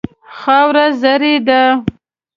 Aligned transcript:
خاوره 0.37 0.85
زرعي 1.01 1.35
ده. 1.47 1.61